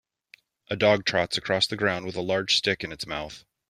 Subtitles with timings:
[0.71, 3.45] A dog trots across the ground with a large stick in his mouth.